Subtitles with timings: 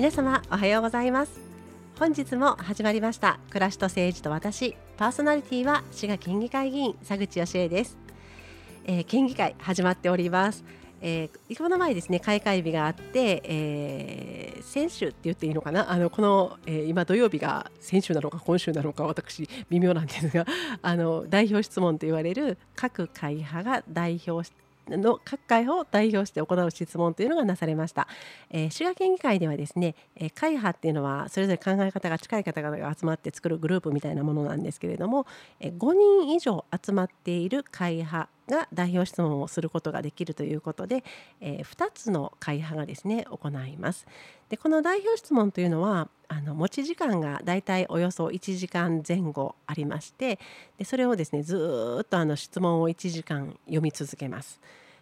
[0.00, 1.40] 皆様おはようございます。
[1.98, 7.98] 本日も始まりました暮らしと政治と私パーソナリティは滋賀県議会議員佐口義恵です、
[8.86, 10.64] えー、県議会始まっております。
[11.02, 15.92] えー、この前ですね開会日があって、えー、先週って言っていいのかな？
[15.92, 20.46] あのこの、えー、今土曜日が先週なのか今週なのか私微妙なんですが
[20.80, 24.50] あの代表質問と言われる各会派が代表
[24.96, 28.08] の各会を代表して行う質問というのがなされました、
[28.50, 35.26] えー、滋賀県議会ではですね、えー、会派っていうのはそれぞれ考え方が近い方々が集まって作るグループみたいなものなんですけれども、
[35.60, 35.92] えー、5
[36.24, 41.04] 人以上集まっている会派が代表質問をすることができるということで、
[41.40, 44.06] えー、2つの会派がですね行います。
[44.48, 50.38] でこの代表質問というのはあの持ち時間がだいたいおよそ1時間前後ありまして
[50.76, 54.60] でそれをですねずっとあの質問を1時間読み続けます。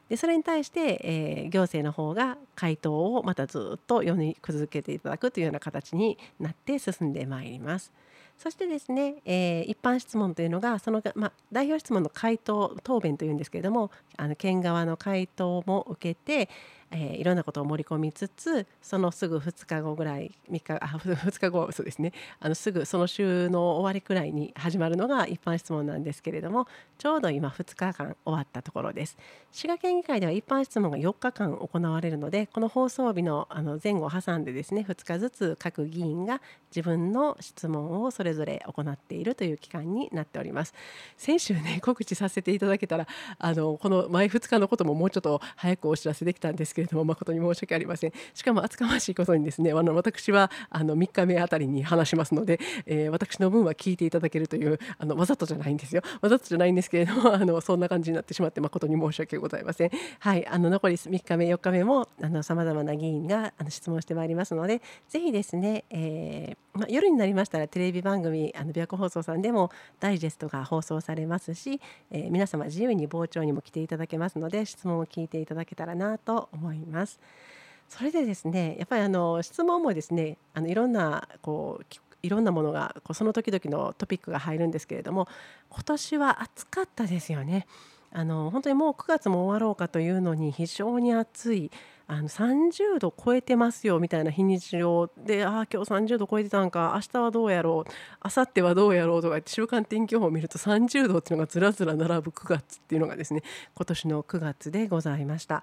[0.09, 7.92] でそれに対して、えー、行政の方が回答をまたずっと読み続けていただくというような形になって進んでまいります。
[8.39, 16.48] そしてですね、えー、一般質問というのがその、まあ、代表質問の回答答弁というんですけれどもあの県側の回答も受けて、
[16.91, 22.12] えー、いろんなことを盛り込みつつそのすぐ2日後ぐらい3日あ 2日後そうですね。
[22.41, 26.66] あのすぐその週の終わりくらいに始まるのが一般質問なんですけれども
[26.97, 29.16] ちょうど今2日間終わったところです。
[29.53, 36.41] 滋賀県議会では一般質問が4日間行われるのでこの放送日のあの前後を挟んでですね2日ずつ各議員が
[36.75, 40.75] 自分の質問をそれぞれ行っているという期間になっております。
[41.16, 43.06] 先週ね告知させていただけたら
[43.39, 48.12] あのこの前2日のことももうちょっと早くお知らせできたんですけれども誠に申し訳ありません。
[48.34, 56.03] しかも厚かましいことにですねあの私はあの3日目あたりに話しますので、えー、私の分は聞いていただけるというあのわざとじゃないんですよ。
[56.21, 59.91] わざとじゃないんですけれども あのそんな感じになってしまって誠に申し訳ございません。
[60.19, 62.09] はいあの残り3日目4日目も
[62.43, 71.81] さまざまな議員があの質問してまいりますのでぜひですね、えーま、夜になりましたらテレビ番組あの琵琶湖放送さんでもダイジェストが放送されますし、
[72.11, 76.68] えー、皆様自由に傍聴にも来ていただけますので質問を聞いていただけたらなと思います。
[76.69, 77.21] 思います
[77.89, 81.84] それでですねやっぱりあの質問もですねあのいろんなこう
[82.23, 85.29] いろんなものがこうその時々のトピックが入るんですけれども
[85.71, 87.67] 今年は暑かったですよね。
[88.11, 91.71] あの本当にもう9月も終わろうかというのに非常に暑い
[92.06, 97.91] あの30度超えてますよみたいな日にちをでああ今日30度超えてたんか明日はどうやろう
[98.25, 103.43] 明後日はどうやろうとかって週間天気予報を見ると30度っていうのがずらずら並ぶ9月っていうのがですね
[103.75, 105.62] 今年の9月でございました。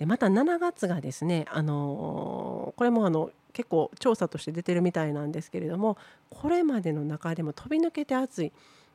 [0.00, 5.98] でまた7月がですね、あのー、これもあの結構調査として出てるみたいなんですけれども
[6.30, 8.52] これまでの中でも飛び抜けて暑い。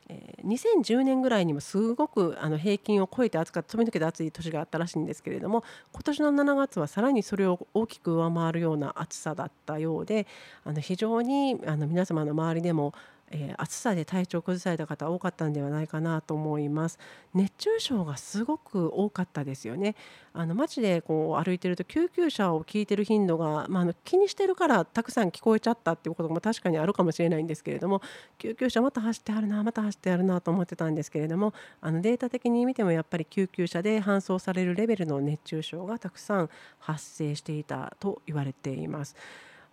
[0.08, 10.28] えー、2010年ぐらいにもすごくあの平均を超えて暑かった飛び抜けて暑い年があったらしいんですけれども今年の7月はさらにそれを大きく上回るような暑さだったようで
[10.64, 12.94] あの非常にあの皆様の周りでも
[13.38, 16.98] えー、暑さで体調を崩された方多かったんではないかなと思います
[17.34, 19.96] 熱中症がすごく多かったですよね
[20.34, 28.02] あの街でこう歩いてると救急車を聞いてる頻度が、まあ、あの気にしてるからたくさん聞こえちゃったっていうことも確かにあるかもしれないんですけれども
[28.38, 39.16] 救急車また走ってあるなまた走ってあるなと思ってたんですけれどもあのデータ的に見てもやっぱり救急車で搬送されるレベルの熱中症がたくさん発生していたと言われています。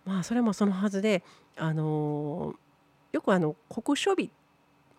[0.05, 1.23] まあ、それもそのはずで、
[1.55, 2.55] あの
[3.13, 4.29] よくあの酷暑日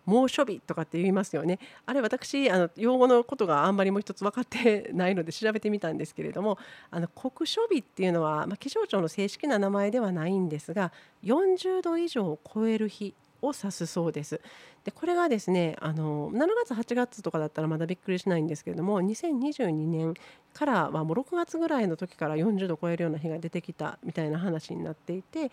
[0.05, 6.57] 猛暑日とかって言いますよねあれ私あの用語のことがあんまりもう一つ分かってないので調べてみたんですけれども
[6.91, 10.91] あの酷暑日っていうのは、まあ、気象庁の正式な名前ではないんですが
[11.23, 14.41] 40度以上を超える日を指すそうです。
[14.83, 20.13] でこれがですねあの7月8月とかだったらまだびっくりしないんですけれども2022年
[20.53, 25.51] からはもう6月ぐらいの時から40度超えるような日が出てきたみたいな話になっていて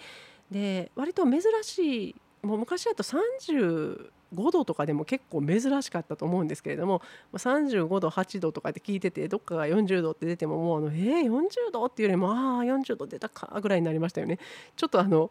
[0.50, 4.10] で割と珍しいもう昔だと35
[4.50, 7.02] 度とかでも結構珍しかったと思うんですけれども
[7.34, 14.38] 35度8度とかって聞いててどっかが40度って出てももうあのえー、40度っていうよりもああ40度出たかぐらいになりましたよね。
[14.76, 15.30] ちょっとあの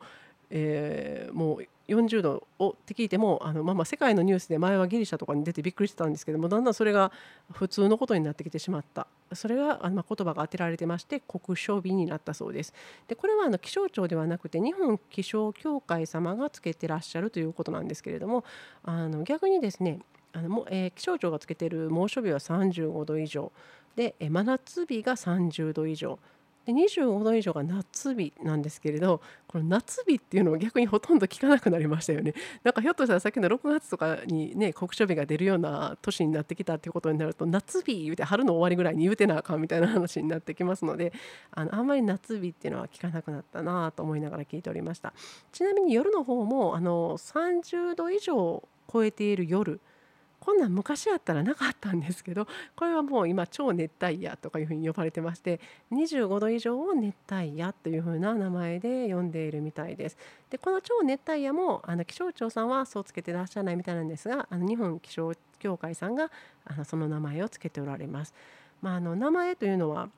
[0.51, 7.11] えー、もう40度をって聞いてもあの、まあ、まあ世界のニュースで前はギリシャとかに出てびっくりしてたんですけどもだんだんそれが
[7.51, 9.07] 普通のことになってきてしまった。
[9.33, 12.33] それがあの、まあ、言葉が当てられてまして国書日になった。
[12.33, 12.73] そうです
[13.07, 18.44] でこれはあの気象庁ではなくて日本気象協会様がつけてらっしゃるということなんですけれども
[18.83, 19.99] あの逆にですね
[20.33, 23.51] あのも、えー、気象庁がつけてる猛暑日は35度以上。
[23.95, 26.19] で、真夏日が30度以上。
[26.65, 32.33] で25度以上が夏日なんですけれどこの夏日っていうのを逆にほとんど聞かなくなりましたよね。
[32.63, 41.11] なんかひょっとしたらさっきの6月とかにね酷暑日が出るような年になってきたっていうことになると夏日言うて春の終わりぐらいに言うてなあかんみたいな話になってきますので
[41.51, 45.13] あのあんまり夏日っていうのは聞かなくなったなと思いながら聞いておりました。
[45.51, 49.79] ちなみに夜の方もあの30度以上超えている夜
[50.41, 55.61] こんなん昔やったらなかったんですけど これはもう今超熱帯夜とかいうふうに呼ばれてまして
[55.91, 60.17] 25度以上を熱帯夜というふうな名前で呼んでいるみたいです。
[60.49, 66.31] でこの超熱帯夜もあの気象庁さんはそうつけてらっしゃらないみたいなんですがあの日本気象協会さんが
[66.65, 68.33] あのその名前をつけておられます。
[68.81, 70.09] まあ、あの名前というのは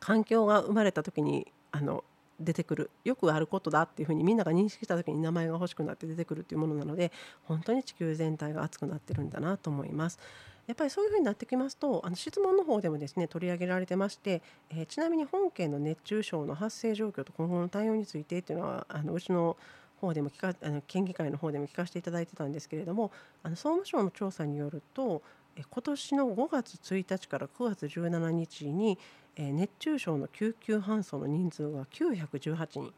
[0.00, 2.02] 環境が生まれた時にあの
[2.40, 7.12] 出てくるよくあることだっていうふうにみんなが認識した時に名前が欲しくなって出てくるっていうものなので
[7.44, 10.18] 本当に地球全体が熱くなってるんだなと思います。
[10.66, 19.56] やっぱりそういうふうになってきますとあの質問の方でもですね取り上げられてまして、えー、ちなみに本県の熱中症の発生状況と今後の対応についてっていうのはあのうちの
[19.98, 23.10] 方でも聞かあの県議会の方でも聞かせていただいてたんですけれども
[23.42, 25.22] あの総務省の調査によると
[25.56, 28.98] 今年の5月1日から9月17日に
[29.38, 32.92] 熱中症の救急搬送の人数が918人。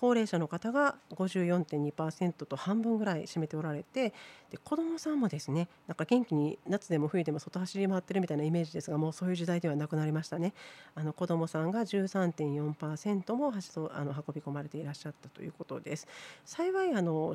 [0.00, 4.12] 高齢者の方が54.2%と半分ぐらい占めておられて
[4.50, 10.52] で子どもさんもですねなんか元気に夏でも冬でも外走り回ってるみたいなイメージですがもうそういう時代ではなくなりましたね。
[10.94, 13.52] あの子どもさんが13.4%も
[13.92, 16.06] あの運び込まれていらっしゃったということです。
[16.44, 17.34] 幸いあの,、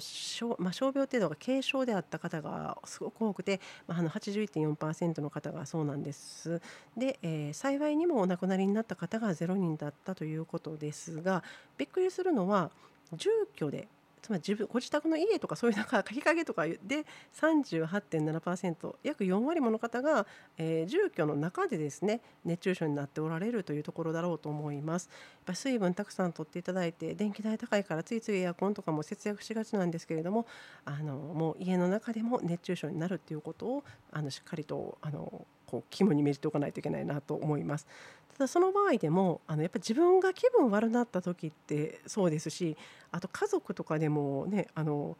[0.59, 6.61] まあ、傷病程度が軽症であった方がすごく多くて、まあ、あの81.4%の方がそうなんです。
[6.97, 11.43] で、えー、幸いにもお亡くなりになった方が0人だったということですが
[11.77, 12.71] びっくりするのはは
[13.13, 13.87] 住居で
[14.21, 25.09] つまり自分ご自宅の家とかそういう中日陰とかで38.7%約4割もの方が、えー、住居の中でですね熱中症になっておられるというところだろうと思います。
[25.11, 30.45] やっぱ水分たくさんとっていただいて電気代高いからついついエアコンとかも節約しがちなんですけれども
[30.85, 37.87] あのもう家の中でも熱中症になるっていうことをあのしっかりとあのこう肝に銘じておかないといけないなと思います。
[38.39, 42.77] ただその場合でもあのやっぱ自分が気分悪なった時ってそうですし
[43.11, 45.17] あと家族とかでもねあの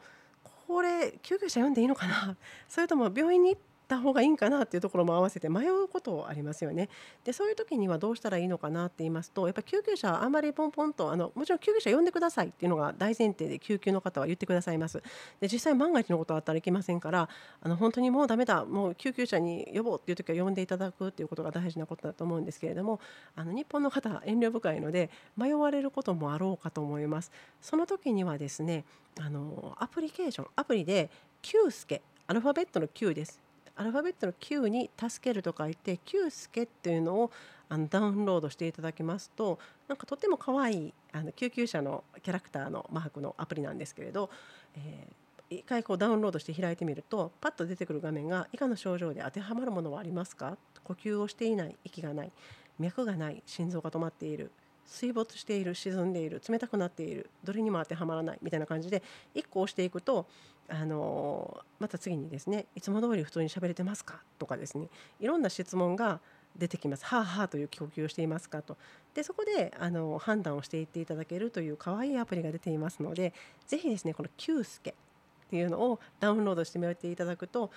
[0.70, 2.38] これ救急車呼んでいいのかな？
[2.70, 6.90] それとも病院に行った方がいいんかなっていうところも合わせて迷うことありますよね。
[7.24, 15.02] でそういう時にはどうしたらいいのかなって言いますとやっぱ救急車あんまりポンポンとあのもちろん救急車呼んでくださいっていうのが大前提で救急の方は言ってくださいます。
[15.40, 17.28] で実際万が一のことあったらいけませんから
[17.62, 23.00] あの本当にもうダメだもう救急車に呼ぼうっていう時は呼んでいただくっていうことが大事なことだと思うんですけれども
[23.36, 27.32] あの日本の方遠慮深いので迷われることもあろうかと思います。
[27.62, 28.86] その時にはですね
[29.20, 31.10] あのアプリケーションアプリで
[31.42, 33.40] Q スケアルファベットの Q です
[33.80, 37.32] アルファベットの Q に「助ける」と書いて「Q スケ」っていうのを
[37.70, 44.30] あのダウンロードしていただきますとなんかとても可愛いあの救急車のキャラクターのマークのアプリなんですけれど、
[44.76, 50.58] えー、一回こうダウンロードして開いてみるとパッと出てくる画面が以下の症状で当てはまるものはありますか？
[50.84, 52.32] 呼吸をしていない息がない
[52.80, 54.52] 脈がない心臓が止まっている
[54.90, 59.04] 水没している沈んでいる冷たくなっているどれにも当てはまらないみたいな感じで
[59.36, 60.26] 1個押していくと
[60.68, 64.22] あのまた次にですねいつも通り普通に喋れてますか？
[64.38, 64.88] とかですね
[65.20, 66.20] いろんな質問が
[66.58, 67.06] 出てきます。
[67.06, 68.62] はあはあという呼吸をしていますか？
[68.62, 68.78] と。
[69.14, 73.34] でそこであの判断をしていっていただけるという可愛いアプリが出ていますので
[73.68, 77.72] ぜひですねこの Q スケっていうのをダウンロードしてみていただくと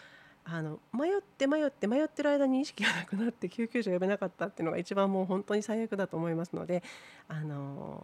[0.45, 6.83] あの迷って迷って迷ってる間に意識がなくなって救急車呼べなかったっていうのが一番もう本当に最悪だと思いますので、
[7.29, 8.03] あの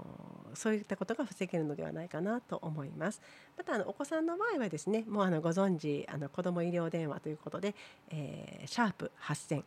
[0.55, 3.21] そういったことが防げるのではないかなと思います。
[3.57, 7.75] またあのお子さんの場合はですねもうあのご存知あの子ども医療電話ということで、
[8.11, 9.65] えー、シャープ8000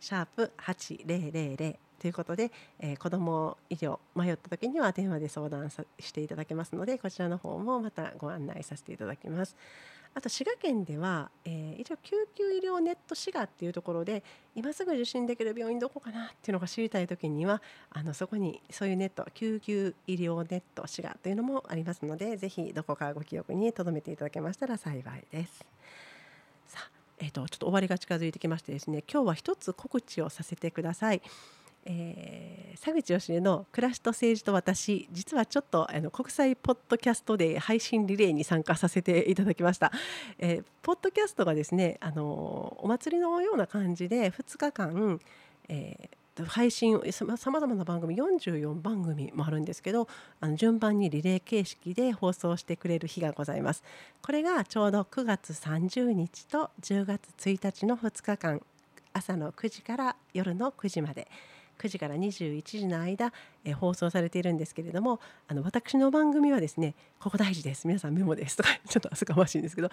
[0.00, 9.54] シャープ8000ということで、えー、子ども医療迷った時には電話で相談していただけますのでこちらの方もまたご案内させていただきます。
[10.14, 14.22] あと滋賀県では、えー、一応救急医療ネット滋賀っていうところで
[14.54, 25.64] 今すぐ受診できる病院どこかなっていうのが知りたい時にはあのそこにそういうネット救急医療ネット滋賀というのもありますのでぜひどこかご記憶に留めていただけましたら幸いです。
[26.66, 31.22] さあ、えーと、ちょっと終わりが近づいてきましてですね今日は一つ告知をさせてください。
[31.84, 39.90] えー、佐口義の「暮らしと政治と私」実はちょっとあの国際ポッドキャストで配信リレーに参加させていただきました。
[40.38, 45.20] えー、ポッドキャストがですねあのお祭りのような感じで2日間、
[45.68, 50.08] えー、配信さまざまな番組44番組もあるんですけど
[50.40, 53.82] あの順番にリレー形式で放送してくれる日がございます。
[54.22, 58.62] これがちょうど9月30日と10月1日の2日間
[59.12, 61.28] 朝の9時から夜の9時まで。
[61.82, 63.32] 9時から21時の間、
[63.64, 69.90] え、放送されているんですけれどもあの私の番組はですねここ大事です皆さんメモですとか ちょっと厚かましいんですけど、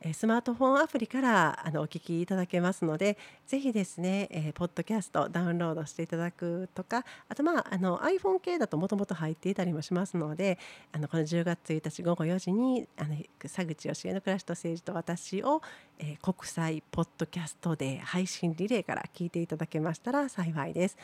[0.00, 10.58] え、スマートフォンアプリからあのお聞きいただけますのでぜひですね、えー、ポッドキャストダウンロードしていただくとかあとまああの iPhone 系だともともと入っていたりもしますので
[10.92, 15.62] あのこの10月1日午後4時にあの佐口義恵の暮らしと政治と私を、
[15.98, 20.96] えー、国際ポッドキャストで配信リレーから聞いていただけましたら幸いです。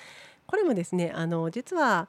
[0.47, 2.01] これもですねあの実は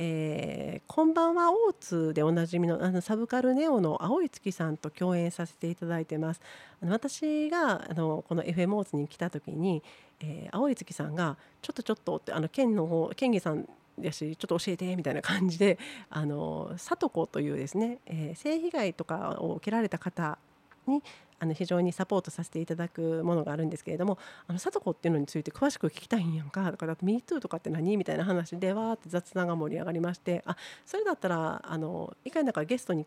[0.00, 6.40] えー、こんばんは大津でおなじみのあのサブカルネオの青い月さんと共演させていただいてます。
[6.80, 9.82] あの私があのこの FM 大津に来た時に、
[10.20, 13.68] えー、青い月さんがちょっとちょっとってあの県の方県議さん
[14.00, 20.38] やしちょっと教えてみたいな感じであの里子というですね、えー、性被害とかを受けられた方
[20.88, 21.02] に
[21.40, 24.18] あの非常にサポートさせていただくものがあるんですけれども
[24.48, 33.06] あの里子っていうのについて詳しく聞きたいんやんかだから「MeToo」とかって何みたいな話でわーって雑談が盛り上がりましてあそれだったらあの一回だからゲストに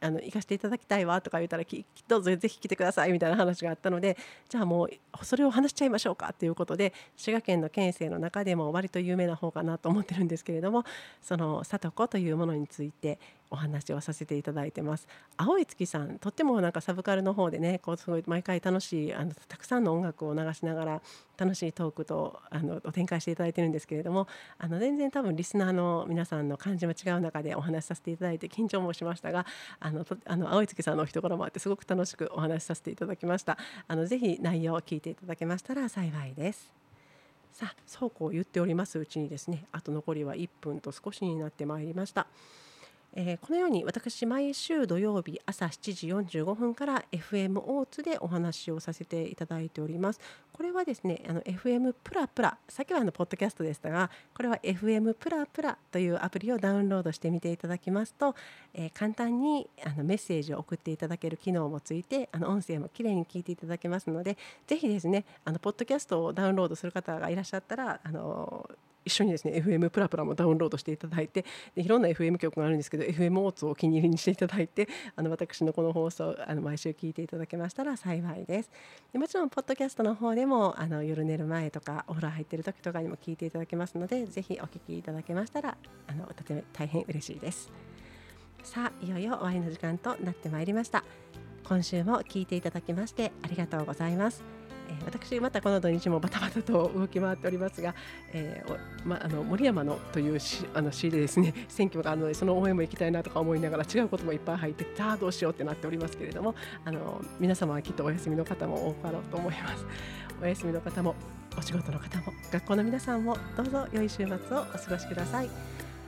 [0.00, 1.64] あの行かせていただきたいわとか言ったら
[2.08, 4.16] どうぞぜひ来てくださいみたいな話があったので
[4.48, 10.84] じゃあもうそれを話しちゃいましょうかということで滋賀県の県政の中でも割と有名な方かなと思ってるんですけれども
[11.22, 13.18] その里子というものについて
[13.50, 15.06] お話をさせていただいてます。
[15.36, 21.02] 青い月さんとってもなんかサブカルの方でねこうすごい毎回楽しいあのたくさんの音楽を流しながら
[21.36, 24.28] 楽しいトークとあの展開していただいてるんですけれども
[24.58, 29.46] あの全然多分リスナーの皆さんの感じも違う中でお話しさせていただいて緊張もしましたが
[29.80, 33.58] あのあの青い月さんのお人柄もあってすごく楽しくお話しさせていただきました。
[33.88, 36.72] あのぜひ内容を聞いていただけましたら幸いです。
[37.52, 42.26] さあそうこう言っておりますうちにですねあと残りは1分と少しになってまいりました。
[43.14, 50.20] えー、このように私毎週土曜日朝7時45分から FM オーツでお話をさせていただいております。
[50.52, 58.34] これはですねあの FM プラプラさっきはあのポッドキャストでしたがこれは FM プラプラというアプリをダウンロードしてみていただきますと、
[58.74, 64.36] えー、簡単にあのメッセージを送っていただける機能もついてあの音声もきれいに聞いていただけますので
[64.66, 68.68] ぜひですねあのポッドキャストをダウンロードする方がいらっしゃったらあの
[69.04, 78.70] 一緒にですね FM プラプラもダウンロードしていただいてでいろんな FM 局があるんですけど FM オーツをお気に入りにしていただいてあの私のこの放送あの毎週聞いていただけましたら幸いです。
[79.12, 85.76] でもちろんポッドキャストの方でもあの夜寝る前とかお風呂入ってる時とかにも聞いていただけますのでぜひお聞きいただけましたら
[86.06, 87.70] あのとても大変嬉しいです。
[88.62, 91.04] さあいよいよ終わりの時間となってまいりました。
[91.66, 94.59] 今週も聞いていただきましてありがとうございます。
[94.90, 97.94] え私またこの土日もバタバタと動き回っておりますが、
[98.32, 106.54] えーま、あの森山のというしあの詩でですね 選挙があるのでその応援も行きたいなとか思いながら違うこともいっぱい入ってさあどうしようってなっておりますけれども
[106.84, 109.86] あの皆様はきっとお休みの方も多かろうと思います。
[110.42, 111.14] お休みの方も
[111.58, 115.50] お仕事の方も学校の皆さんもどうぞ良い週末をお過ごしください。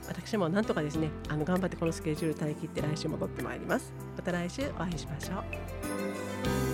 [0.07, 3.93] 私もなんとかですねあの頑張ってこのスケジュール耐え切って来週戻ってまいります。
[4.17, 5.35] また来週お会いしましょ
[6.69, 6.72] う。